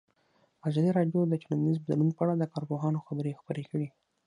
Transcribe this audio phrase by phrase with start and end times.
[0.67, 3.87] ازادي راډیو د ټولنیز بدلون په اړه د کارپوهانو خبرې خپرې کړي.